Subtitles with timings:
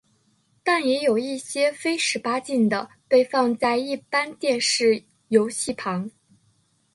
[0.63, 6.09] 但也有一些非十八禁的被放在一般电视游戏旁。